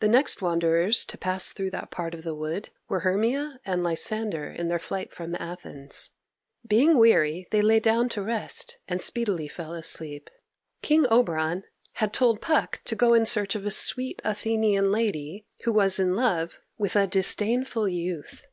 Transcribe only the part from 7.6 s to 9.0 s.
lay down to rest, and